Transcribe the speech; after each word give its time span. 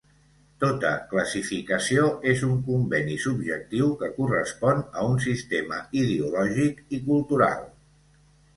Tota 0.61 0.93
classificació 1.09 2.05
és 2.31 2.41
un 2.47 2.55
conveni 2.69 3.19
subjectiu 3.27 3.93
que 4.01 4.11
correspon 4.17 4.83
a 5.03 5.07
un 5.13 5.23
sistema 5.29 5.81
ideològic 6.05 6.83
i 6.99 7.03
cultural. 7.13 7.65